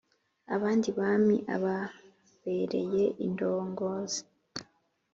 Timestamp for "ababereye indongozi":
1.55-4.21